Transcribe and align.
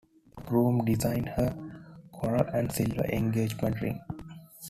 The 0.35 0.41
groom 0.45 0.83
designed 0.83 1.29
her 1.29 1.55
coral 2.11 2.47
and 2.55 2.71
silver 2.71 3.03
engagement 3.05 3.81
ring. 3.81 3.99